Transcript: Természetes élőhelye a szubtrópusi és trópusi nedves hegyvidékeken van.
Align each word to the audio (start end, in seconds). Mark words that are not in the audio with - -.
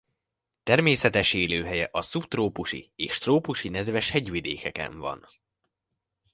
Természetes 0.63 1.33
élőhelye 1.33 1.89
a 1.91 2.01
szubtrópusi 2.01 2.91
és 2.95 3.17
trópusi 3.17 3.69
nedves 3.69 4.09
hegyvidékeken 4.09 4.97
van. 4.99 5.27